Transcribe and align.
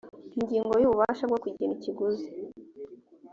ingingo 0.39 0.71
ya 0.81 0.85
ububasha 0.87 1.23
bwo 1.29 1.37
kugena 1.43 1.73
ikiguzi 1.77 2.27